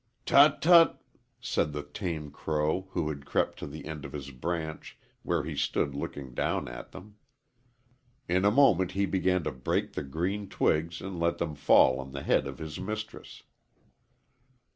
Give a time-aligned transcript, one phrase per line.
[0.25, 0.99] "Tut, tut!"
[1.39, 5.55] said the tame crow, who had crept to the end of his branch, where he
[5.55, 7.17] stood looking down at them.
[8.27, 12.13] In a moment he began to break the green twigs and let them fall on
[12.13, 13.43] the head of his mistress.